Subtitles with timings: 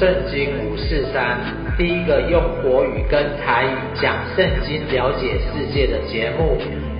[0.00, 6.56] 圣经五四三，第一个用国语跟台语讲圣经、了解世界的节目，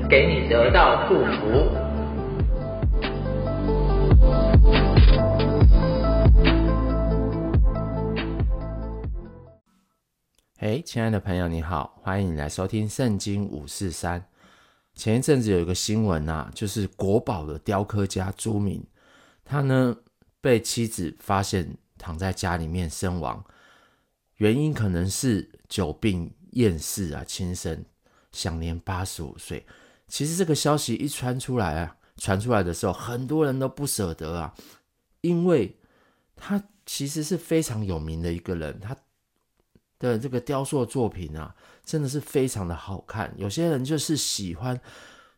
[0.07, 1.67] 给你得到祝福。
[10.59, 14.23] 哎，亲爱的朋友，你好，欢迎你来收听圣经五四三。
[14.95, 18.85] 前一阵子有一个新闻啊，就是国宝的雕刻家朱铭，
[19.43, 19.97] 他呢
[20.43, 21.79] 被妻子发现。
[22.01, 23.45] 躺在家里面身亡，
[24.37, 27.85] 原因可能是久病厌世啊，轻生，
[28.33, 29.67] 享年八十五岁。
[30.09, 34.55] 其实这个消息一传出来啊，传出来的时候，很多人都不舍得啊，
[35.21, 35.77] 因为
[36.35, 38.97] 他其实是非常有名的一个人，他
[39.99, 43.35] 的这个雕塑作品啊，真的是非常的好看。
[43.37, 44.81] 有些人就是喜欢，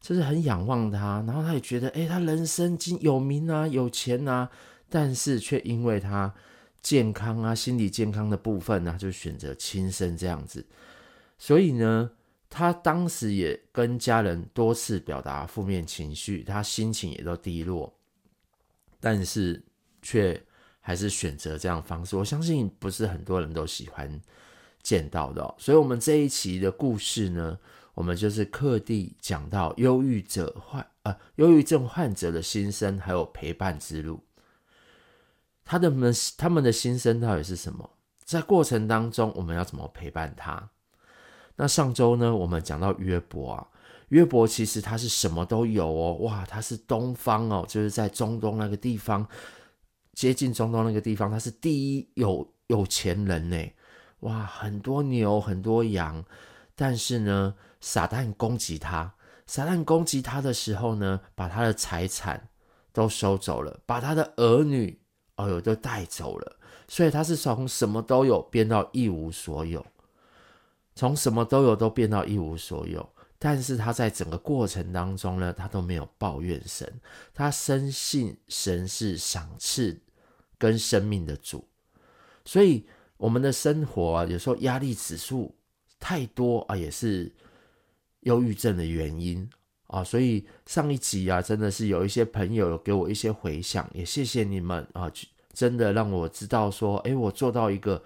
[0.01, 4.49] 就是很仰望他，然后他也觉得，哎，他人生经有名啊，有钱啊，
[4.89, 6.33] 但是却因为他。
[6.83, 10.67] 健康啊，心理健康的部分呢，就选择轻生这样子。
[11.39, 12.11] 所以呢，
[12.51, 17.93] 他当时也跟家人多次表达负面情绪，他心情也都低落，
[19.01, 19.63] 但是
[20.03, 20.43] 却
[20.81, 22.17] 还是选择这样方式。
[22.17, 24.21] 我相信不是很多人都喜欢
[24.83, 25.55] 见到的。
[25.59, 27.59] 所以，我们这一期的故事呢，
[27.95, 34.21] 我们就是特地讲到忧郁者患呃忧郁症患者的心声，还有陪伴之路。
[35.65, 37.91] 他的们他们的心声到底是什么？
[38.25, 40.71] 在过程当中，我们要怎么陪伴他？
[41.57, 43.67] 那上周呢，我们讲到约伯啊，
[44.09, 49.27] 约伯其实他是什么都有哦，哇，他是东方哦，就是在中东那个地方，
[50.15, 53.73] 接近中东那个地方，他是第一有有钱人呢，
[54.21, 56.25] 哇，很多牛很多羊，
[56.75, 59.15] 但是呢，撒旦攻击他，
[59.47, 62.49] 撒旦攻击他的时候呢，把他的财产
[62.93, 65.02] 都收走了，把他的儿女。
[65.43, 69.85] 哦哟，都带走了，所以他是从什么都有变到一无所有，
[70.95, 73.09] 从什么都有都变到一无所有。
[73.39, 76.89] 但是他在整个过程当中呢，他都没有抱怨神，
[77.35, 80.01] 他深信神是赏赐
[80.57, 81.65] 跟生命的主。
[82.45, 85.53] 所以我们的生活啊，有时候压力指数
[85.99, 87.33] 太多啊，也是
[88.21, 89.51] 忧郁症的原因。
[89.89, 95.13] 啊，所以上一集啊，真的是有一些朋友给我一些回响，也谢谢你们啊，
[95.53, 98.03] 真的让我知道说，诶，我做到一个，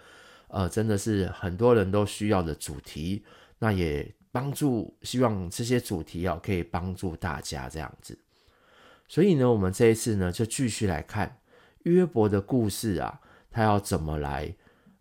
[0.49, 3.25] 呃，真的是很多人都需要的主题，
[3.59, 8.19] 那也帮助，希望这些主题啊，可以帮助大家这样子。
[9.09, 11.39] 所以呢，我们这一次呢，就继续来看
[11.84, 13.21] 约伯的故事啊，
[13.51, 14.55] 他要怎么来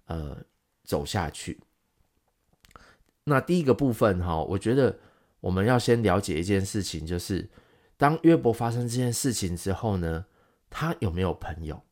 [0.06, 0.38] 呃
[0.84, 1.60] 走下去。
[3.26, 5.00] 那第一个部分哈，我觉得。
[5.42, 7.48] 我们要先了解一件事情，就是
[7.98, 10.26] 当约伯发生这件事情之后呢，
[10.72, 11.84] 他有没有朋友？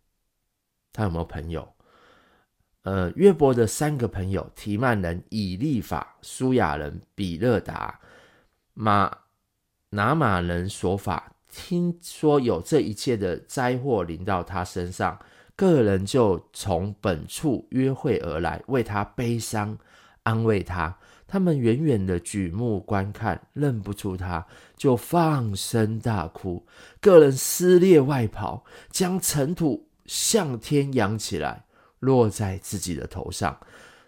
[0.93, 1.67] 他有没有朋友？
[2.83, 7.99] 呃，约伯的三个朋友：提曼人以利法、苏亚人比勒达、
[8.73, 9.17] 马
[9.89, 15.17] 拿马人所法，听说有这一切的灾祸临到他身上，
[15.55, 19.77] 个人就从本处约会而来，为他悲伤，
[20.23, 20.97] 安慰他。
[21.25, 26.67] 他们远远的举目观看，认不出他，就放声大哭。
[26.99, 31.66] 个人撕裂外袍，将尘土向天扬起来，
[32.00, 33.59] 落在自己的头上。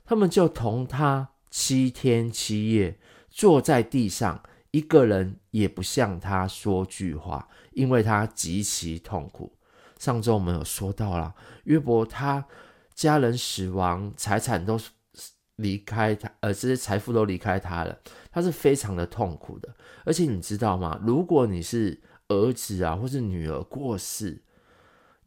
[0.06, 9.58] 他们就同他七天七夜坐在地上，一个人也不向他说句话，因为他极其痛苦。
[9.98, 11.34] 上周我们有说到了，
[11.64, 12.46] 约伯他
[12.94, 14.80] 家人死亡，财产都
[15.56, 17.98] 离开他，呃，这些财富都离开他了，
[18.30, 19.74] 他是非常的痛苦的。
[20.04, 21.00] 而且你知道吗？
[21.02, 24.44] 如果你是儿子啊，或是女儿过世，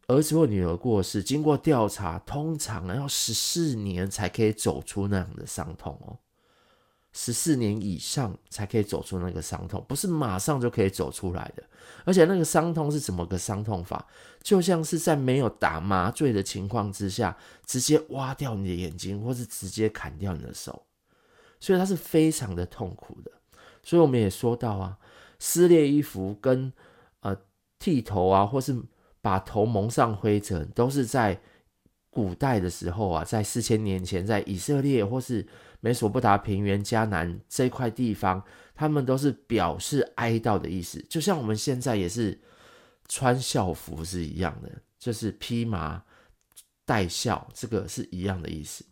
[0.09, 6.17] 儿子或女儿过世，经过调查，通常要十四年才可以走出那样的伤痛哦。
[7.13, 11.63] 十四年以上才可以走出那个伤痛，不是马上就可以走出来的。
[12.05, 14.03] 而且那个伤痛是怎么个伤痛法？
[14.41, 20.83] 就像是在没有打麻醉的情况之下，直接挖掉你的眼睛，或是直接砍掉你的手，
[21.59, 23.31] 所以它是非常的痛苦的。
[23.83, 24.97] 所以我们也说到啊，
[25.37, 26.73] 撕裂衣服跟
[27.19, 27.37] 呃
[27.77, 28.75] 剃头啊，或是
[29.21, 31.39] 把头蒙上灰尘，都是在
[32.09, 35.47] 古代的时候啊，在四千年前，在以色列或是。
[35.81, 38.43] 美索不达平原、迦南这块地方，
[38.75, 42.37] 他们都是表示哀悼的意思，就像我们现在也是
[43.07, 44.69] 穿校服是一样的，
[44.99, 46.03] 就是披麻
[46.85, 48.83] 戴孝，这个是一样的意思。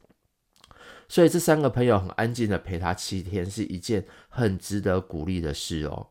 [1.09, 6.07] 所以这三个朋友很安静的陪他七天，是一件很值得鼓励的事哦。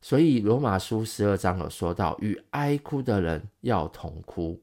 [0.00, 4.60] 所以罗马书十二章有说到，与哀哭的人要同哭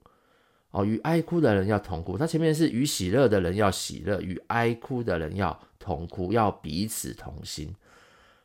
[0.72, 2.18] 哦，与哀哭的人要同哭。
[2.18, 7.76] 他前面是与喜乐的人要喜乐，与哀哭的人要同哭，要彼此同心。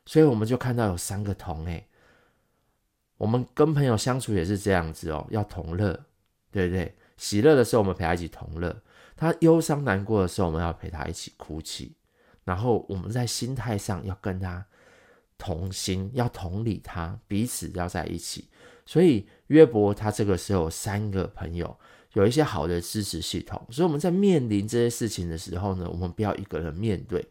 [0.04, 1.86] 所以我们就看到有三个同诶。
[3.16, 5.92] 我们跟朋友相处也是这样子哦，要同乐，
[6.50, 6.96] 对不对？
[7.16, 8.74] 喜乐的时候我们陪他一起同乐，
[9.14, 11.94] 他忧伤难过的时候我们要陪他一起哭泣。
[12.44, 14.66] 然后我们在心态上要跟他
[15.40, 18.44] 同心，要同理他，彼此要在一起。
[18.86, 21.74] 所以约伯他这个时候有三个朋友。
[22.14, 27.24] 有一些好的支持系统，所以我们在面临这些事情的时候呢，我们不要一个人面对，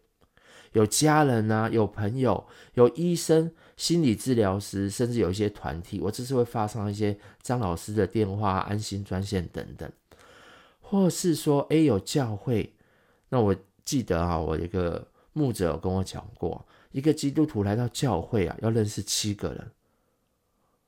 [0.72, 9.92] 有家人啊，有朋友，有医生、心理治疗师，甚至有一些团体，我这次会发上一些张老师的电话、安心专线等等，
[10.80, 12.74] 或是说，诶，有教会，
[13.28, 13.54] 那我
[13.84, 19.72] 记得啊，我一个牧者有跟我讲过，一个基督徒来到教会啊，要认识七个人。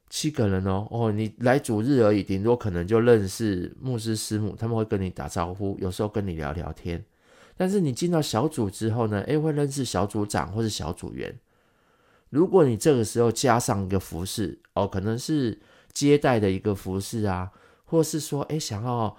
[0.09, 7.01] 七个人哦，哦，你来主日而已，顶多可能就认识牧师师母，他们会跟你打招呼，有时候跟你聊聊天。
[7.55, 11.39] 但是你进到小组之后呢，诶，会认识小组长或是小组员。
[12.29, 15.59] 如果你这个时候加上一个服侍，哦，可能是
[15.93, 17.51] 接待的一个服侍啊，
[17.85, 19.15] 或是说，诶，想要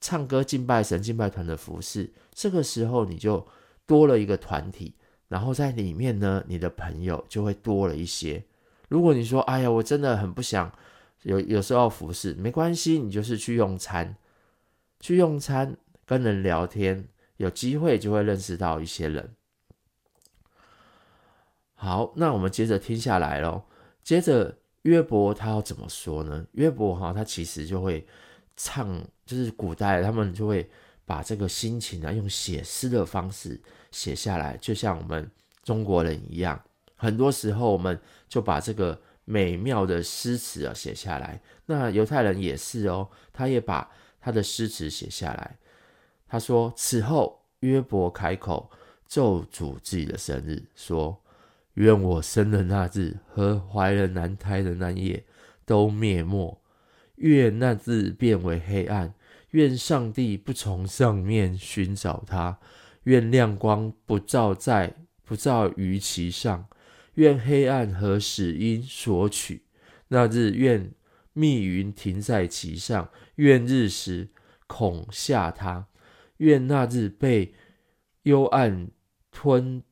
[0.00, 3.44] 唱歌敬拜神敬拜团的服侍，这个时候你就
[3.86, 4.94] 多了一个团体，
[5.32, 8.44] 然后在里面呢，你的朋友就会多了一些。
[8.90, 10.70] 如果你说，哎呀，我真的很不想
[11.22, 14.14] 有有时候服侍，没关系，你就是去用餐，
[15.00, 15.74] 去用餐，
[16.04, 17.08] 跟人聊天，
[17.38, 19.30] 有机会就会认识到一些人。
[21.72, 23.64] 好，那我们接着听下来咯。
[24.04, 26.46] 接着约伯他要怎么说呢？
[26.52, 28.06] 约伯哈，他其实就会
[28.54, 30.70] 唱，就是古代他们就会
[31.12, 33.60] 把这个心情啊，用写诗的方式
[33.90, 35.30] 写下来，就像我们
[35.62, 36.58] 中国人一样。
[36.96, 38.00] 很多时候，我们
[38.30, 41.38] 就把这个美妙的诗词啊写下来。
[41.66, 43.90] 那犹太人也是哦，他也把
[44.22, 45.58] 他的诗词写下来。
[46.26, 48.70] 他说：“此后，约伯开口
[49.06, 51.20] 咒诅自己的生日，说：
[51.74, 55.22] 愿我生的那日和怀了男胎的那夜
[55.66, 56.58] 都灭没，
[57.16, 59.12] 愿那日变为黑暗，
[59.52, 62.58] 愿上帝不从上面寻找他，
[63.04, 64.94] 愿亮光不照在
[65.24, 66.68] 不照于其上。”
[67.16, 69.66] 愿黑暗和死荫索取，
[70.08, 70.94] 那日愿
[71.34, 74.30] 密云停在其上，愿日食
[74.66, 75.88] 恐吓他，
[76.38, 77.52] 愿那日被
[78.22, 78.90] 幽暗
[79.30, 79.82] 吞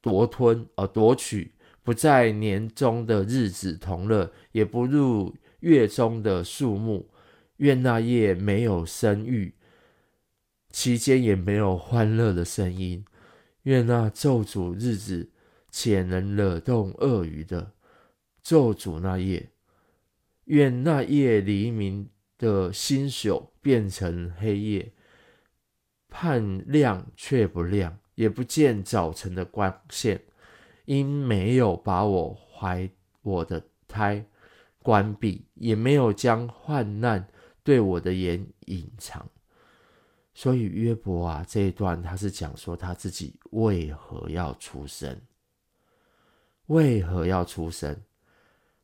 [0.00, 1.52] 夺吞而夺取，
[1.82, 7.10] 不在年中的日子同乐，也不入月中的数目。
[7.56, 9.54] 愿那夜没有生育，
[10.70, 13.04] 其间也没有欢乐的声音。
[13.62, 15.30] 愿那咒诅日子。
[15.76, 17.72] 且能惹动鳄鱼的
[18.40, 19.50] 咒诅那夜，
[20.44, 22.08] 愿那夜黎明
[22.38, 24.92] 的星宿变成黑夜，
[26.08, 30.22] 盼亮却不亮，也不见早晨的光线，
[30.84, 32.88] 因没有把我怀
[33.22, 34.24] 我的胎
[34.78, 37.26] 关闭，也没有将患难
[37.64, 39.28] 对我的眼隐藏。
[40.32, 45.20] 所以约伯啊，这一段他是讲说他自己为何要出生。
[46.66, 48.00] 为何要出生？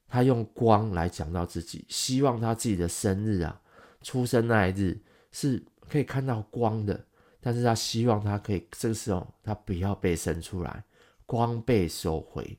[0.07, 3.61] 他用光来讲到自己，希望他自己的生日啊，
[4.03, 5.01] 出生那一日
[5.31, 7.05] 是可以看到光的。
[7.41, 10.85] 但是他希望他可以这个时候他不要被生出来，
[11.25, 12.59] 光被收回。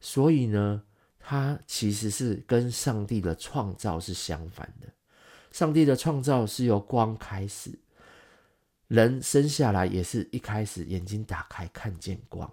[0.00, 0.82] 所以呢，
[1.18, 4.86] 他其实是跟上帝的创造是相反的。
[5.50, 7.78] 上帝的创造是由光开始，
[8.88, 12.50] 人生下来也是一开始眼睛打开看见光。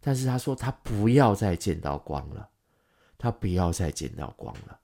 [0.00, 2.48] 但是他说他不要再见到光了，
[3.18, 4.80] 他不要再见到光了。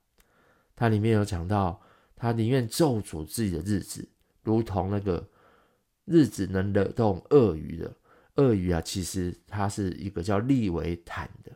[0.75, 1.81] 他里面有讲到，
[2.15, 4.07] 他宁愿咒诅自己的日子，
[4.43, 5.27] 如同那个
[6.05, 7.95] 日子能惹动鳄鱼的
[8.35, 11.51] 鳄鱼啊，其实它是一个叫利维坦的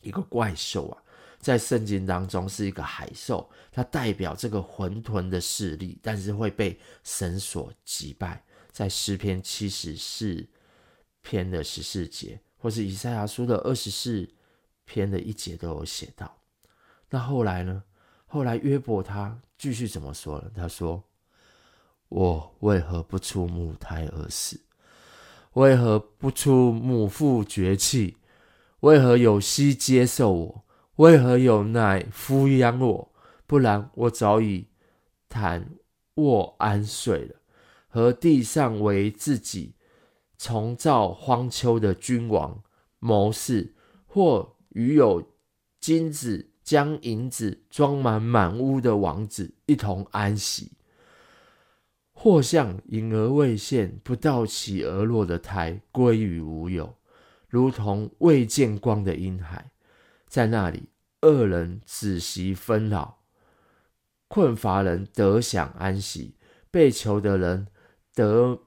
[0.00, 1.02] 一个怪兽啊，
[1.38, 8.44] 在圣经当中是一个海兽，它代表这个混沌的势力，但是会被神所击败。
[8.72, 10.46] 在诗篇七十四
[11.22, 12.40] 篇的十四节。
[12.58, 14.28] 或是以赛亚书的二十四
[14.86, 16.36] 篇的一节都有写到。
[17.10, 17.84] 那后来呢？
[18.26, 20.50] 后来约伯他继续怎么说了？
[20.56, 21.04] 他说
[22.08, 24.60] ：“我为何不出母胎而死？
[25.52, 28.16] 为何不出母腹绝气？
[28.80, 30.64] 为何有膝接受我？
[30.96, 33.12] 为何有奈抚养我？
[33.46, 34.68] 不然我早已
[35.28, 35.64] 躺
[36.14, 37.36] 卧安睡了，
[37.88, 39.74] 和地上为自己。”
[40.38, 42.62] 重造荒丘的君王
[42.98, 43.74] 谋士，
[44.04, 45.32] 或与有
[45.80, 50.72] 金子将银子装满满屋的王子一同安息，
[52.12, 56.94] 或像隐而未现、不到其而落的胎归于无有，
[57.48, 59.70] 如同未见光的婴孩，
[60.36, 60.90] 在那里，
[61.22, 63.20] 恶人止息纷扰，
[64.28, 66.34] 困乏人得享安息，
[66.70, 67.68] 被囚的人
[68.14, 68.60] 得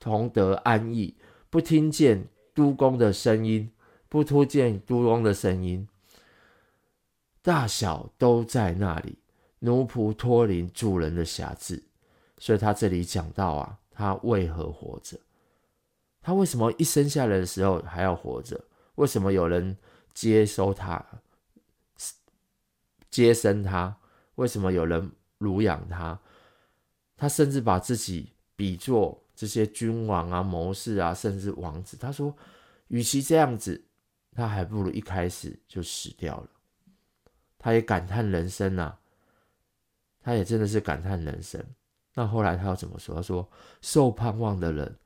[0.00, 1.16] 同得安逸，
[1.50, 3.70] 不听见督工的声音，
[4.08, 5.86] 不听见督工的声音。
[7.42, 9.20] 大小都在那里，
[9.60, 11.80] 奴仆脱离主人的辖制，
[12.38, 15.16] 所以他这里讲到啊，他为何活着？
[16.20, 18.64] 他为什么一生下来的时候还要活着？
[18.96, 19.76] 为什么有人
[20.16, 21.04] 接收他、
[23.10, 23.94] 接生他？
[24.36, 26.18] 为什么有人乳养他？
[27.18, 31.98] 他甚至把自己比作这些君王啊、谋士啊，甚至王子。
[31.98, 32.34] 他说，
[32.88, 33.84] 与其这样子，
[34.32, 36.48] 他还不如一开始就死掉了。
[37.58, 38.98] 他也感叹人生啊，
[40.22, 41.62] 他也真的是感叹人生。
[42.14, 43.14] 那后来他要怎么说？
[43.14, 43.46] 他说
[43.82, 44.96] ：“受盼望的人，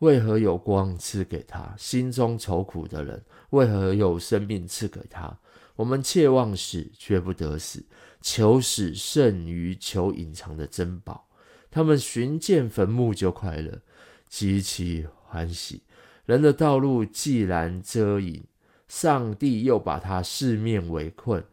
[0.00, 1.74] 为何有光赐给他？
[1.78, 5.38] 心中愁苦的人，为何有生命赐给他？
[5.74, 7.80] 我们切望死，却不得死；
[8.20, 11.28] 求死胜于求隐藏的珍宝。
[11.70, 13.80] 他们寻见坟墓就快乐，
[14.28, 15.82] 极其欢喜。
[16.24, 18.42] 人的道路既然遮隐，
[18.88, 21.44] 上帝又把他四面围困。”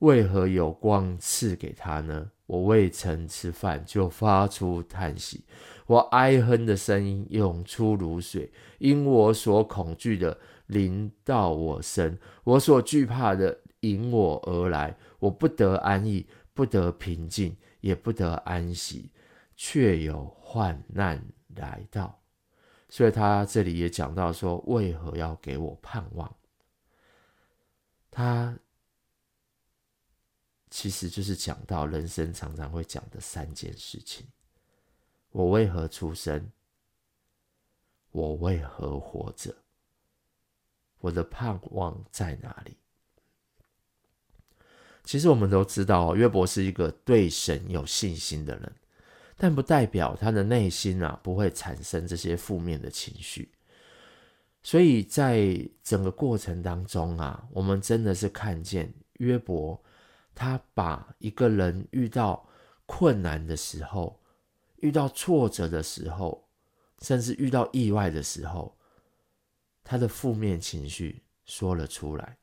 [0.00, 2.30] 为何有光赐给他呢？
[2.46, 5.42] 我未曾吃饭就发出叹息，
[5.88, 19.10] 我哀哼的声音涌出如水，因我所恐惧的临到我身，我所惧怕的迎我而来，我不得安逸，不得平静，也不得安息，
[19.56, 21.24] 却有患难
[21.56, 22.20] 来到。
[22.88, 26.36] 所以他这里也讲到说，为何要给我盼望？
[28.10, 28.58] 他。
[30.70, 34.26] 其实就是讲到人生常常会讲的三件事情：
[35.30, 36.50] 我为何出生？
[38.10, 39.54] 我为何活着？
[41.00, 42.76] 我的盼望在哪里？
[45.04, 48.72] 其实我们都知道，约伯是一个对神有信心的人，
[49.36, 53.50] 但不代表他的内心啊不会产生这些负面的情绪。
[54.62, 59.80] 所以在整个过程当中啊，我们真的是看见约伯。
[60.34, 62.48] 他把一个人遇到
[62.86, 64.20] 困难的时候，
[64.80, 66.48] 遇到挫折的时候，
[67.00, 68.76] 甚至遇到意外的时候，
[69.84, 72.36] 他的负面情绪说了出来。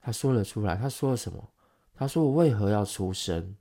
[0.00, 1.52] 他说了出来，他说了什么？
[1.94, 3.56] 他说：“我为何要出生？”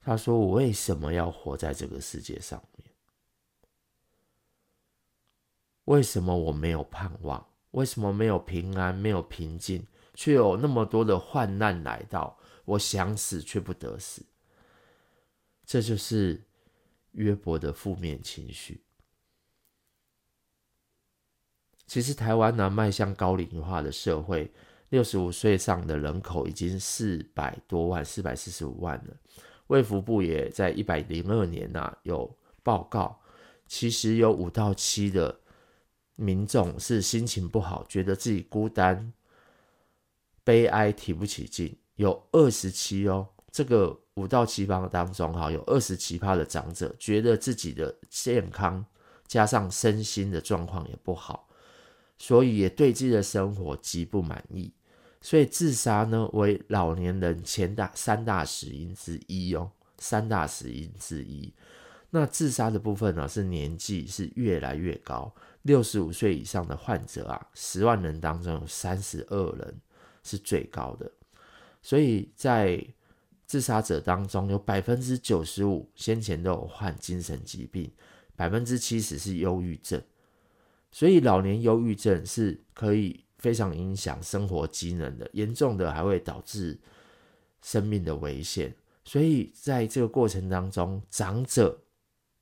[0.00, 2.90] 他说：“我为什么要活在这个世界上面？
[5.84, 12.38] 为什么我没有盼望？”为什么没有平安，没有平静，却有那么多的患难来到？
[12.66, 14.22] 我想死却不得死，
[15.64, 16.42] 这就是
[17.12, 18.82] 约伯的负面情绪。
[21.86, 24.52] 其实台湾呢，迈向高龄化的社会，
[24.90, 29.16] 六十五岁上的人口已经四百多万，四百四十五万了。
[29.68, 33.18] 卫福部也在一百零二年呐、有报告，
[33.66, 35.40] 其实有五到七的。
[36.18, 39.12] 民众是心情不好，觉得自己孤单、
[40.42, 41.76] 悲哀、提不起劲。
[41.96, 48.84] 有二十七哦，这个五到七趴当中哈，有二十七趴的长者觉得自己的健康
[49.26, 51.48] 加上身心的状况也不好，
[52.16, 54.72] 所以也对自己的生活极不满意。
[55.20, 61.52] 所以自杀呢，为老年人前大三大死因之一哦，三大死因之一。
[62.10, 65.34] 那自杀的部分呢，是年纪是越来越高。
[65.62, 69.80] 六十五岁以上的患者啊，十万人当中有三十二人
[70.22, 71.10] 是最高的，
[71.86, 72.84] 所以在
[73.46, 77.88] 自杀者当中有百分之九十五先前都有患精神疾病，
[78.34, 80.02] 百分之七十是忧郁症，
[80.90, 86.76] 所以老年忧郁症是可以非常影响生活机能的，严重的还会导致
[87.62, 88.74] 生命的危险。
[89.04, 91.84] 所以在这个过程当中，长者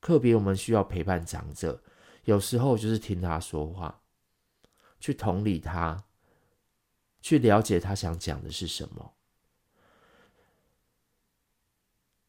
[0.01, 1.83] 特别我们需要陪伴长者。
[2.25, 4.01] 有时候就是听他说话，
[4.99, 6.03] 去同理他，
[7.21, 9.13] 去了解他想讲的是什么，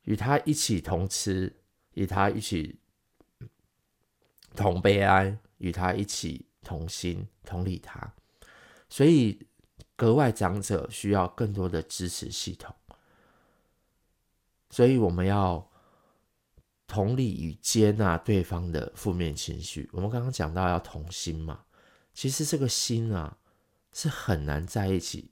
[0.05, 1.55] 与他一起同吃，
[1.93, 2.79] 与他一起
[4.55, 8.11] 同悲哀，与他一起同心，同理他。
[8.89, 9.45] 所以，
[9.95, 12.75] 格外长者需要更多的支持系统。
[14.71, 15.69] 所以，我们要。
[16.87, 21.65] 同理与接纳对方的负面情绪，我们刚刚讲到要同心嘛，
[22.13, 23.39] 其实这个心啊
[23.91, 25.31] 是很难在一起。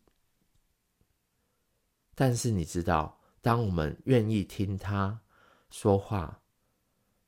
[2.16, 5.20] 但是你知道，当我们愿意听他
[5.70, 6.40] 说话，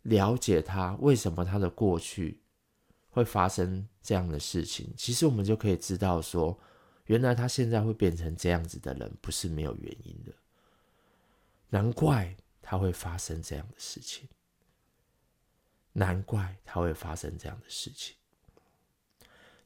[0.03, 2.39] 了解他为什么他的过去
[3.09, 6.57] 会发生这样的事情，其实我们就可以知道说，
[7.07, 10.31] 原来他现在会变成这样子的人，不是没有原因的。
[11.69, 14.29] 难怪他会发生这样的事情，
[15.91, 18.15] 难怪他会发生这样的事情。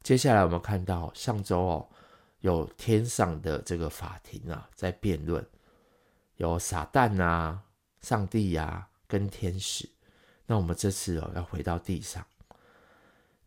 [0.01, 1.89] 接下来我们看到上周哦，
[2.39, 5.45] 有天上的这个法庭啊，在辩论，
[6.39, 7.63] 有撒旦啊、
[7.99, 9.89] 上帝呀、啊、跟天使。
[10.45, 12.25] 那我们这次哦，要回到地上。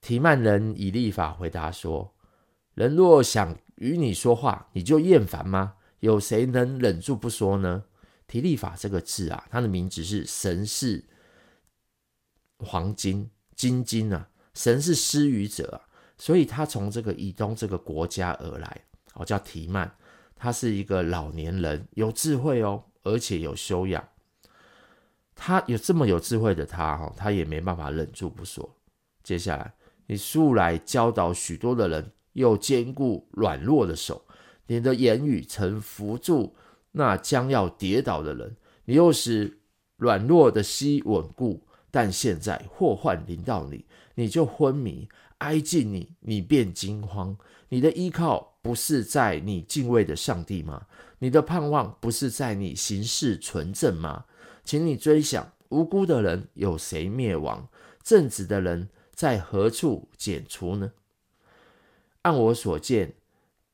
[0.02, 2.12] 提曼人以利法回答说
[2.74, 5.76] ：“人若想与你说话，你就厌烦吗？
[6.00, 7.84] 有谁能忍住不说呢？”
[8.28, 11.02] 提利法这个字啊，它的名字是神是
[12.58, 15.88] 黄金金金啊，神是施予者啊。
[16.18, 18.84] 所以他从这个以东这个国家而来，
[19.14, 19.92] 哦，叫提曼，
[20.42, 24.02] 他是一个老年人，有智慧哦，而且有修养。
[25.36, 28.68] 他有这么有智慧的他，哈，他也没办法忍住不说。
[29.22, 29.72] 接下来，
[30.08, 34.20] 你素来教导许多的人，又坚固软弱的手，
[34.66, 36.56] 你的言语曾扶助
[36.90, 38.56] 那将要跌倒的人，
[38.86, 39.60] 你又使
[39.96, 41.62] 软弱的膝稳固。
[41.92, 45.08] 但现在祸患临到你，你就昏迷。
[45.42, 47.36] 挨近你，你便惊慌。
[47.68, 50.86] 你的依靠不是在你敬畏的上帝吗？
[51.18, 54.24] 你的盼望不是在你行事纯正吗？
[54.64, 57.68] 请你追想，无辜的人有谁灭亡？
[58.02, 60.92] 正直的人在何处剪除呢？
[62.22, 63.14] 按我所见，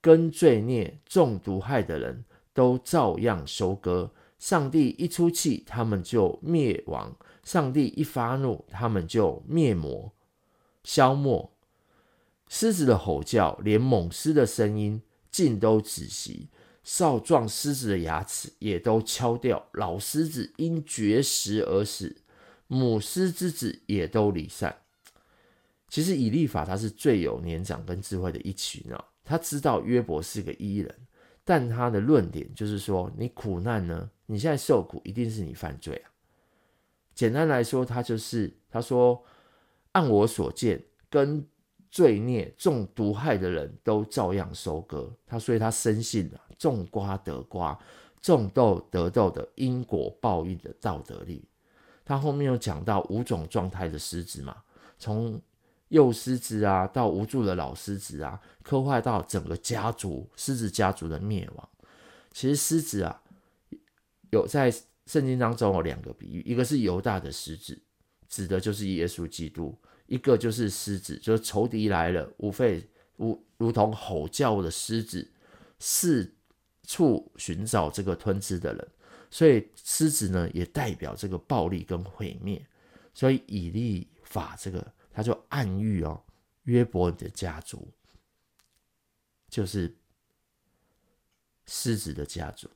[0.00, 4.12] 跟罪孽、中毒害的人都照样收割。
[4.38, 10.12] 上帝一出气，他们就灭亡；上帝一发怒，他们就灭魔、
[10.84, 11.57] 消没。
[12.48, 16.48] 狮子的吼叫，连猛狮的声音，尽都止息；
[16.82, 22.22] 少壮狮子的牙齿也都敲掉；老狮子因绝食而死，
[22.66, 24.76] 母狮之子也都离散。
[25.88, 30.94] 其实以利法他是最有年长跟智慧的一群啊，他知道约伯是个伊人，
[31.44, 34.10] 但他的论点就是说：你苦难呢？
[34.26, 36.10] 你现在受苦，一定是你犯罪啊。
[37.14, 39.24] 简单来说，他就是他说：
[39.92, 41.46] 按我所见，跟
[41.90, 47.78] 罪孽中毒害的人都照样收割他，所以他深信了种瓜得瓜，
[48.20, 51.44] 种豆得豆的因果报应的道德力。
[52.04, 54.56] 他后面有讲到五种状态的狮子嘛，
[54.98, 55.40] 从
[55.88, 61.68] 幼狮子啊到无助的老狮子啊，刻画到整个家族狮子家族的灭亡。
[62.32, 63.22] 其实狮子啊，
[64.30, 64.70] 有在
[65.06, 67.80] 圣经当中有两个比喻，一个是犹大的狮子，
[68.28, 69.74] 指的就是耶稣基督。
[70.08, 72.82] 一个就是狮子，就是仇敌来了，无非
[73.16, 75.30] 如如同吼叫的狮子，
[75.78, 76.34] 四
[76.82, 78.88] 处寻找这个吞吃的人。
[79.30, 82.66] 所以狮子呢，也代表这个暴力跟毁灭。
[83.12, 86.24] 所以以利法这个，他就暗喻哦，
[86.62, 87.86] 约伯的家族
[89.50, 89.94] 就是
[91.66, 92.66] 狮子的家族。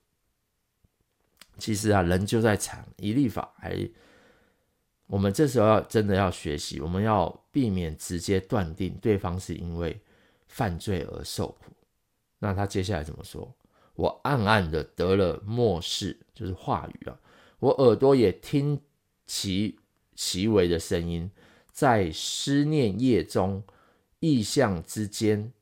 [1.56, 3.90] 其实啊，人就在场，以利法还。
[5.12, 10.00] 我们这时候要真的要学习，我们要避免直接断定对方是因为
[10.48, 11.70] 犯罪而受苦。
[12.38, 13.54] 那他接下来怎么说？
[13.94, 17.20] 我暗暗的得了默示，就是话语啊。
[17.58, 18.80] 我耳朵也听
[19.26, 19.78] 其
[20.14, 21.30] 其为的声音，
[21.70, 23.62] 在思念夜中，
[24.20, 25.52] 意象之间，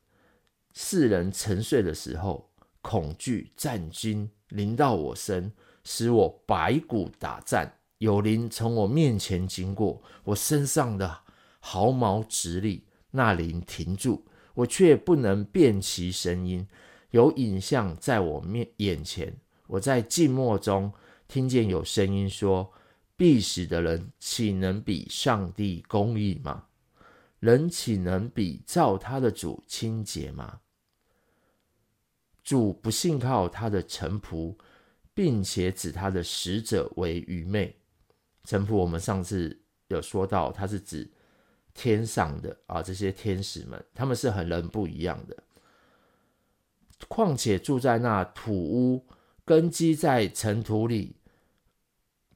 [0.72, 2.48] 世人沉睡的时候，
[2.82, 7.79] 恐惧战惊临到我身，使我百骨打颤。
[8.00, 11.20] 有灵从我面前经过，我身上的
[11.58, 16.66] 毫毛直立，那灵停住，我却不能辨其声音。
[17.10, 19.36] 有影像在我面眼前，
[19.66, 20.90] 我在静默中
[21.28, 22.72] 听见有声音说
[23.18, 26.64] ：“必死的人岂能比上帝公义吗？
[27.38, 30.60] 人岂能比造他的主清洁吗？
[32.42, 34.56] 主不信靠他的臣仆，
[35.12, 37.76] 并且指他的使者为愚昧。”
[38.44, 41.10] 臣仆，我们上次有说到，他是指
[41.74, 45.36] 天上的啊，这些天使们，他们是和人不一样的。
[47.08, 49.06] 况且住在那土屋，
[49.44, 51.16] 根基在尘土里，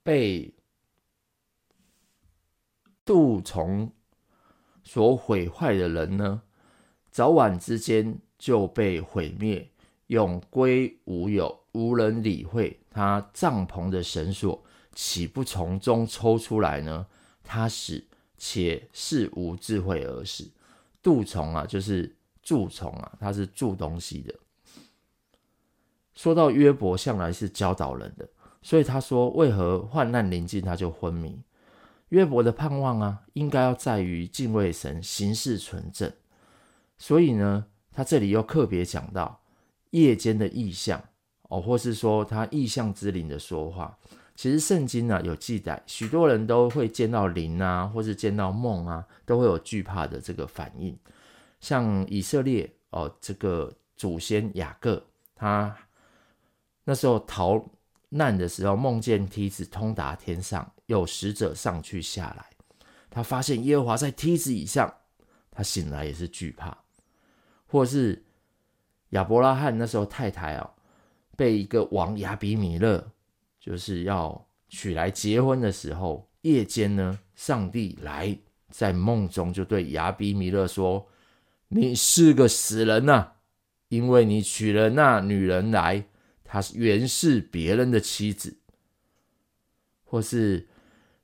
[0.02, 0.54] 被
[3.04, 3.92] 蠹虫
[4.82, 6.42] 所毁坏的人呢，
[7.10, 9.70] 早晚之间就被毁灭，
[10.06, 14.63] 永归无有，无人理会他帐篷的绳索。
[14.94, 17.06] 岂不从中抽出来呢？
[17.42, 18.02] 他死
[18.38, 20.50] 且是无智慧而死，
[21.02, 24.34] 蠹虫啊，就是蛀虫啊，它是蛀东西的。
[26.14, 28.28] 说到约伯向来是教导人的，
[28.62, 31.42] 所以他说：为何患难临近他就昏迷？
[32.10, 36.12] 约伯的盼望啊，应该要在于敬畏神，行事纯正。
[36.96, 39.42] 所以呢，他这里又特别讲到
[39.90, 41.02] 夜间的异象
[41.48, 43.98] 哦，或是说他异象之灵的说话。
[44.34, 50.98] 其实圣经呢、啊、有记载，许多人都会见到灵啊，或是见到梦啊，都会有惧怕的这个反应。
[51.60, 55.02] 像以色列哦，这个祖先雅各，
[55.34, 55.74] 他
[56.84, 57.64] 那时候逃
[58.08, 60.70] 难的时候，梦见梯子通达天上。
[60.86, 62.44] 有使者上去下来，
[63.08, 64.92] 他发现耶和华在梯子以上，
[65.50, 66.76] 他醒来也是惧怕。
[67.66, 68.22] 或是
[69.08, 70.70] 亚伯拉罕那时候太太啊，
[71.38, 73.02] 被一个王亚比米勒
[73.64, 81.08] 就是要娶来结婚的时候，夜间呢，上帝来在梦中就对亚比米勒说
[81.68, 83.32] ：“你是个死人呐、
[83.88, 86.04] 因为你娶了那女人来，
[86.44, 88.58] 她原是别人的妻子。”
[90.04, 90.68] 或是。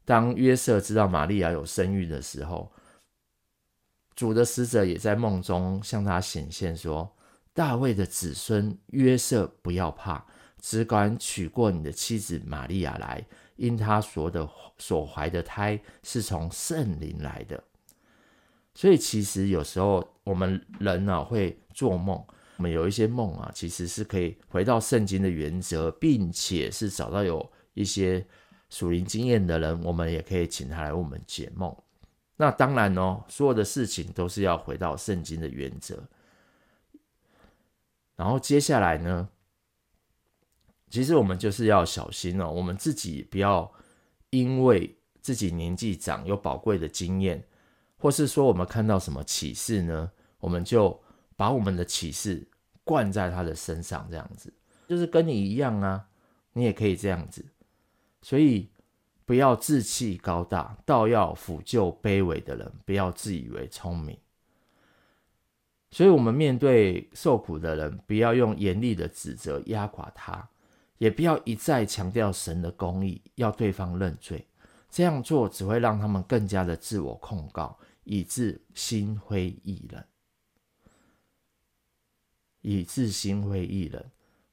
[0.02, 2.72] 当约瑟知道玛利亚有身孕的时候，
[4.16, 7.14] 主的使者也在梦中向他显现，说
[7.54, 10.26] ：“大卫的子孙约瑟，不要怕，
[10.60, 13.24] 只管娶过你的妻子玛利亚来，
[13.56, 17.62] 因他所的所怀的胎是从圣灵来的。”
[18.74, 22.24] 所以，其实有时候我们人呢、啊、会做梦，
[22.56, 28.26] 我们有一些梦啊，其实是可以回到圣经的原则，并且是找到有一些。
[28.72, 31.76] 属灵经验的人，我们也可以请他来为我们解梦。
[32.36, 36.00] 那当然哦，所有的事情都是要回到圣经的原则。
[38.14, 39.28] 然后接下来呢，
[40.90, 43.72] 其实我们就是要小心哦，我们自己不要
[44.30, 47.42] 因为自己年纪长有宝贵的经验，
[47.96, 51.00] 或是说我们看到什么启示呢，我们就
[51.36, 52.46] 把我们的启示
[52.84, 54.52] 灌在他的身上，这样子
[54.88, 56.08] 就是跟你一样啊，
[56.52, 57.46] 你也可以这样子。
[58.20, 58.68] 所以
[59.24, 64.18] 不要志气高大，倒要俯就卑微的人，不要自以为聪明。
[65.92, 70.49] 所以，我们面对受苦的人，不要用严厉的指责压垮他，
[71.00, 74.46] 也不要一再强调神的公义，要对方认罪。
[74.90, 80.04] 这样做只会让他们更加的自我控告，以致心灰意冷，
[82.60, 84.04] 以致心灰意冷。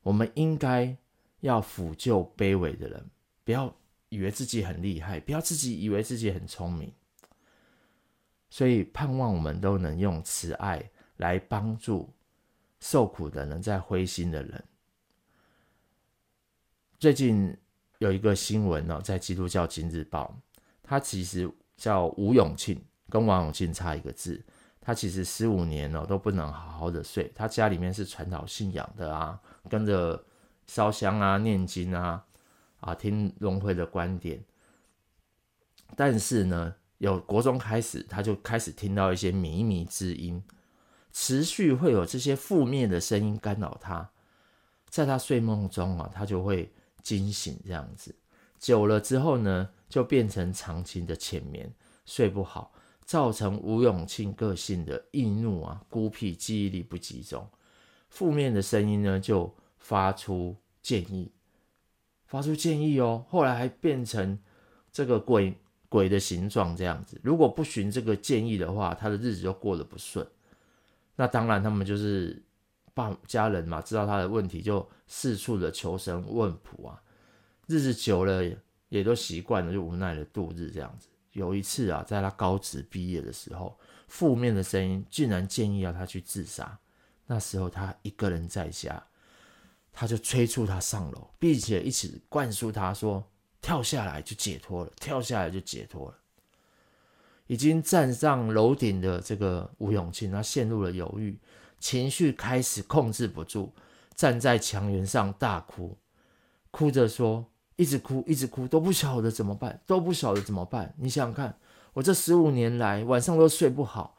[0.03, 0.95] 我们应该
[1.41, 3.05] 要俯就卑微的人。
[3.43, 3.75] 不要
[4.07, 6.93] 以为自己很厉害，不要自己以为自己很聪明，
[8.49, 12.09] 所以盼望我们都能用慈爱来帮助
[12.79, 14.63] 受苦的人，在灰心的人。
[16.99, 17.55] 最近
[17.99, 20.35] 有一个新闻呢，在基督教今日报，
[20.81, 24.43] 他其实叫吴永庆，跟王永庆差一个字。
[24.81, 30.25] 他其实十五年了都不能好好的睡，他家里面是传统信仰的啊，跟着
[30.65, 32.23] 烧香啊、念经啊。
[32.79, 34.39] 啊，听荣辉的观点，
[35.95, 40.43] 但是呢，有国中开始，他就开始听到一些靡靡之音，
[41.11, 44.11] 持续会有这些负面的声音干扰他，
[44.89, 46.71] 在他睡梦中啊，他就会
[47.07, 48.13] 惊醒这样子，
[48.59, 51.73] 久了之后呢，就变成长期的浅眠，
[52.05, 52.73] 睡不好，
[53.05, 57.47] 造成吴永庆个性的易怒啊、孤僻、记忆力不集中，
[58.09, 61.31] 负面的声音呢就发出建议。
[62.25, 64.37] 发出建议哦，后来还变成
[64.91, 67.17] 这个鬼鬼的形状这样子。
[67.23, 70.27] 如果不循这个建议的话，他的日子就过得不顺。
[71.15, 72.43] 那当然，他们就是
[72.97, 76.99] 爸家人嘛，知道他的问题，就四处的求神问卜啊。
[77.67, 78.43] 日子久了
[78.89, 81.07] 也都习惯了，就无奈的度日这样子。
[81.33, 86.79] 有一次啊，在他高职毕业的时候，负面的声音竟然建议要他去自杀。
[87.27, 89.01] 那时候他一个人在家。
[89.99, 93.23] 他就催促他上楼，并且一起灌输他说
[93.59, 96.17] ：“跳下来就解脱了，跳下来就解脱了。”
[97.49, 101.35] 已经站上楼顶的这个吴永庆，他陷入了犹豫，
[101.79, 103.71] 情绪开始控制不住，
[104.15, 105.97] 站在墙垣上大哭，
[106.71, 107.45] 哭着说
[107.77, 110.93] ：“一直哭，一直哭，都不晓得怎么办，都不晓得怎么办。
[110.97, 111.59] 你想想看，
[111.93, 114.17] 我这十五年来晚上都睡不好，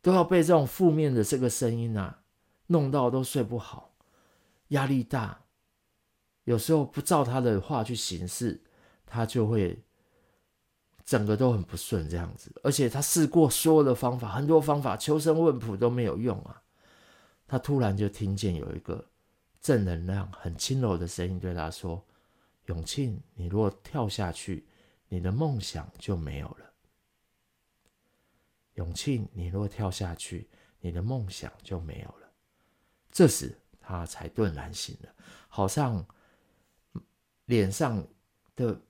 [0.00, 2.20] 都要被这种负面的这个声音啊
[2.68, 3.94] 弄到都睡不好。”
[4.68, 5.40] 压力大，
[6.44, 8.62] 有时候不照他的话去行事，
[9.04, 9.82] 他就会
[11.10, 12.52] 整个都很不顺这样子。
[12.62, 16.62] 而且他试过所有的方法，很多方法求神问卜都没有用啊。
[17.48, 19.04] 他突然就听见有一个
[19.60, 22.00] 正能量、很轻柔的声音对他说
[22.66, 24.64] ：“永庆，你若跳下去，
[25.08, 26.72] 你的梦想就没有了。”
[28.74, 32.30] 永庆，你若跳下去，你的梦想就没有了。”
[33.10, 35.12] 这时他才顿然醒了，
[35.48, 36.06] 好像
[37.46, 38.06] 脸上
[38.54, 38.80] 的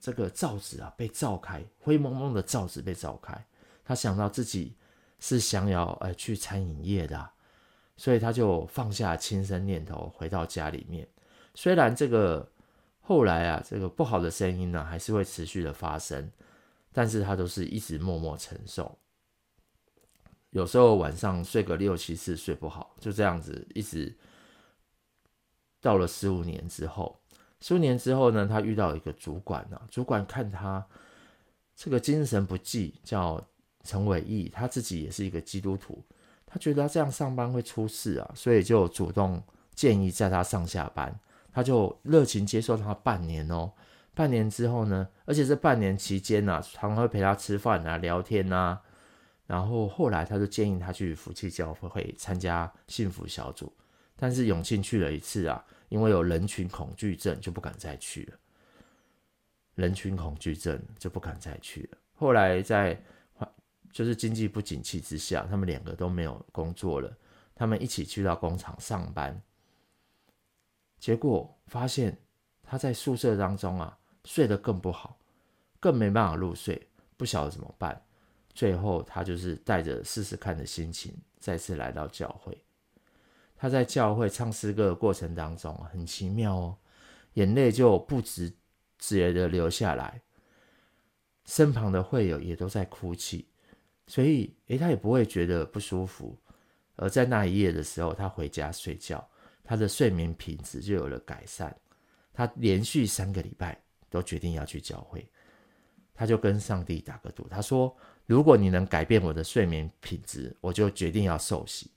[0.00, 3.46] 这个罩子啊被罩开，灰蒙蒙的罩子被罩开。
[3.84, 4.74] 他想到自己
[5.18, 7.30] 是想要呃去餐饮业的，
[7.96, 11.06] 所以他就放下轻生念头，回到家里面。
[11.54, 12.50] 虽然这个
[13.00, 16.30] 后来啊，这个不好的声音呢，还是会持续的发生，
[16.92, 18.98] 但是他都是一直默默承受。
[20.50, 24.16] 有时候晚上睡个六七次睡不好，就这样子一直
[25.80, 27.19] 到了十五年之后。
[27.60, 30.84] 十五年之后呢，他遇到一个主管啊，主管看他
[31.76, 33.42] 这个精神不济，叫
[33.84, 36.02] 陈伟义，他自己也是一个基督徒，
[36.46, 39.42] 他觉得他这样上班会出事啊，所以就主动
[39.74, 41.18] 建议在他上下班。
[41.52, 43.72] 他就热情接受他半年哦，
[44.14, 48.80] 半年之后呢，而且这半年期间呢、啊，常常会陪他吃饭啊、聊天啊，
[49.48, 53.72] 然后后来他就建议他去福气教会参加幸福小组，
[54.14, 58.38] 但是永庆去了一次啊，因为有人群恐惧症，就不敢再去了。
[59.74, 61.98] 人群恐惧症就不敢再去了。
[62.14, 62.98] 后来在
[63.92, 67.12] 就是经济不景气之下，他们两个都没有工作了，
[67.54, 69.40] 他们一起去到工厂上班。
[70.98, 72.16] 结果发现
[72.62, 75.18] 他在宿舍当中啊，睡得更不好，
[75.80, 78.00] 更没办法入睡，不晓得怎么办。
[78.52, 82.56] 最后他就是带着试试看的心情，再次来到教会。
[83.60, 86.78] 他在教会唱诗歌的过程当中，很奇妙哦，
[87.34, 88.50] 眼泪就不自
[88.98, 90.18] 觉的流下来，
[91.44, 93.46] 身旁的会友也都在哭泣，
[94.06, 96.34] 所以诶，他也不会觉得不舒服。
[96.96, 99.22] 而在那一夜的时候，他回家睡觉。
[99.62, 101.76] 他的睡眠品质就有了改善。
[102.32, 105.30] 他连续三个礼拜都决定要去教会，
[106.14, 107.94] 他就跟上帝打个赌，他说
[108.24, 111.90] ：“如果你能改变我的睡眠品质，我就决定要受洗。”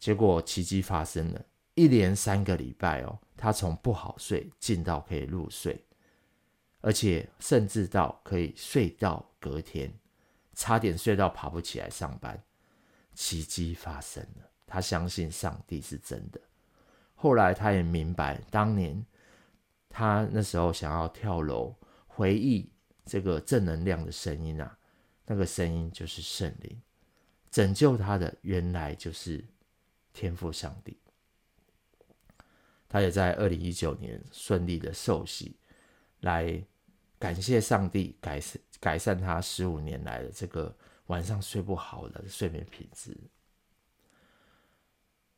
[0.00, 5.84] 结果奇迹发生了，一连三个礼拜哦，他从不好睡进到可以入睡，
[6.80, 9.92] 而且甚至到可以睡到隔天，
[10.54, 12.42] 差点睡到爬不起来上班，
[13.14, 14.50] 奇迹发生了。
[14.66, 16.40] 他相信上帝是真的。
[17.14, 19.04] 后来他也明白，当年
[19.90, 21.74] 他那时候想要跳楼，
[22.06, 22.72] 回忆
[23.04, 24.78] 这个正能量的声音啊，
[25.26, 26.80] 那个声音就是圣灵，
[27.50, 29.44] 拯救他的原来就是
[30.12, 30.96] 天父上帝。
[32.88, 35.56] 他也在二零一九年顺利的受洗，
[36.20, 36.60] 来
[37.18, 43.16] 感谢上帝改善改善他十五年来的这个晚上睡不好的睡眠品质。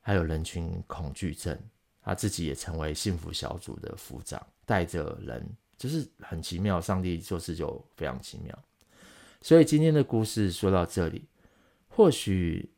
[0.00, 1.56] 还有人群恐惧症，
[2.00, 6.80] 他自己也成为幸福小组的组长，带着人，就是很奇妙。
[6.80, 8.58] 上帝做事就非常奇妙。
[9.42, 11.28] 所以今天的故事说到这里，
[11.86, 12.71] 或许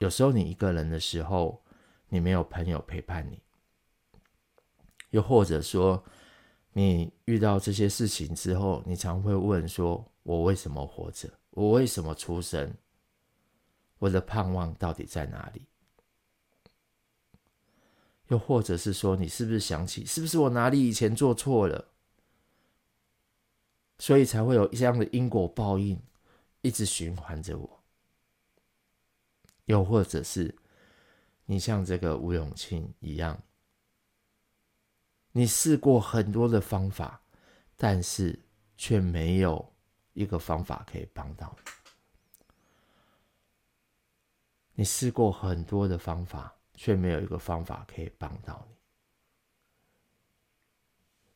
[0.00, 1.62] 有时候你一个人的时候，
[2.08, 3.38] 你没有朋友陪伴你，
[5.10, 6.02] 又或者说
[6.72, 11.30] 你遇到这些事情之后，你常会问说：我为什么活着？
[11.50, 12.74] 我为什么出生？
[13.98, 15.66] 我的盼望到底在哪里？
[18.28, 21.88] 又或者是说，你是不是想起，是不是我哪里以前做错了，
[23.98, 26.00] 所以才会有这样的因果报应，
[26.62, 27.79] 一直循环着我？
[29.70, 30.52] 又或者是
[31.44, 33.40] 你像这个吴永庆一样，
[35.30, 37.22] 你试过很多的方法，
[37.76, 38.36] 但是
[38.76, 39.72] 却没有
[40.12, 41.70] 一个方法可以帮到你。
[44.74, 48.66] 你试过很多的方法，却没有一个方法可以帮到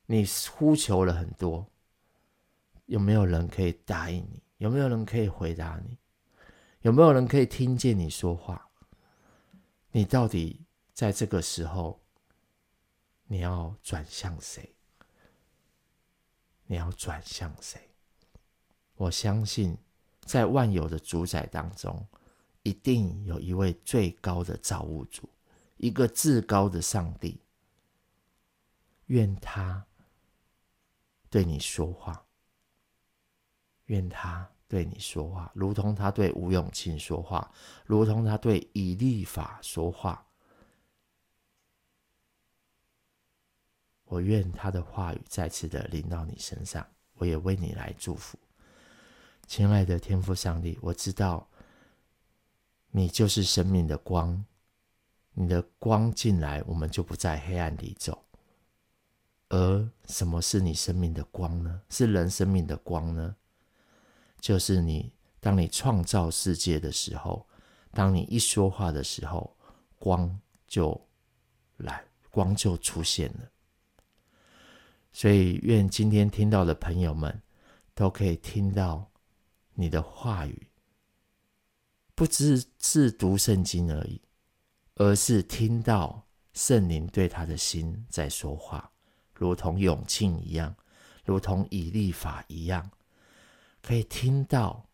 [0.06, 0.16] 你。
[0.16, 1.64] 你呼求了很多，
[2.86, 4.42] 有没有人可以答应你？
[4.56, 5.96] 有没有人可以回答你？
[6.84, 8.68] 有没有人可以听见你说话？
[9.90, 10.60] 你到底
[10.92, 11.98] 在这个时候，
[13.24, 14.76] 你要转向谁？
[16.66, 17.80] 你要转向谁？
[18.96, 19.78] 我相信，
[20.26, 22.06] 在万有的主宰当中。
[22.62, 25.28] 一定有一位最高的造物主，
[25.76, 27.38] 一个至高的上帝。
[29.06, 29.86] 愿他
[31.28, 32.24] 对你说话，
[33.84, 37.48] 愿他对你说话，如同他对吴永庆说话，
[37.87, 40.26] 如同他对以利法说话。
[44.06, 48.37] 我愿他的话语再次的临到你身上，我也为你来祝福，
[49.46, 51.48] 亲爱的天父上帝，我知道。
[52.90, 54.44] 你就是生命的光，
[55.34, 58.24] 你的光进来，我们就不在黑暗里走。
[59.50, 61.80] 而什么是你生命的光呢？
[61.88, 63.37] 是人生命的光呢？
[64.44, 67.48] 就是你当你创造世界的时候，
[67.92, 69.57] 当你一说话的时候，
[69.98, 71.00] 光就
[71.78, 73.50] 来，光就出现了。
[75.14, 77.40] 所以，愿今天听到的朋友们
[77.94, 79.11] 都可以听到
[79.72, 80.68] 你的话语，
[82.14, 84.20] 不只是读圣经而已，
[84.96, 88.92] 而是听到圣灵对他的心在说话，
[89.33, 90.76] 如同永庆一样，
[91.24, 92.90] 如同以利法一样，
[93.86, 94.88] 可以听到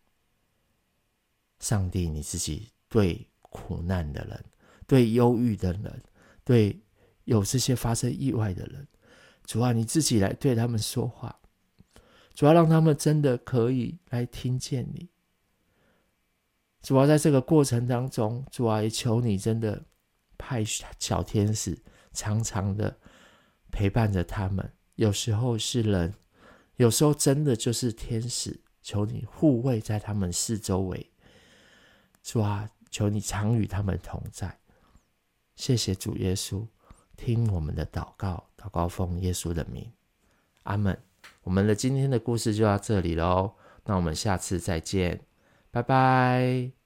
[1.60, 4.44] 上帝你自己对苦难的人、
[4.84, 6.02] 对忧郁的人、
[6.42, 6.82] 对
[7.22, 8.88] 有这些发生意外的人。
[9.44, 11.40] 主啊，你自己来对他们说话，
[12.34, 15.08] 主要让他们真的可以来听见你。
[16.82, 19.84] 主啊，在这个过程当中，主啊，也求你真的
[20.36, 20.64] 派
[20.98, 21.80] 小天使，
[22.12, 22.98] 常常的
[23.70, 24.72] 陪伴着他们。
[24.96, 26.12] 有时候是人，
[26.76, 28.60] 有时候真的就是天使。
[28.82, 31.10] 求你护卫在他们四周围。
[32.22, 34.58] 主啊，求你常与他们同在。
[35.56, 36.66] 谢谢主耶稣。
[37.16, 39.92] 听我们的祷告，祷告奉耶稣的名，
[40.62, 40.98] 阿门。
[41.42, 45.20] 我们的今天的故事就到这里喽，那我们下次再见，
[45.70, 46.79] 拜拜。